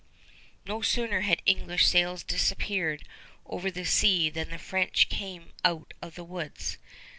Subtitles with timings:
[0.65, 3.03] No sooner had English sails disappeared
[3.45, 6.79] over the sea than the French came out of the woods.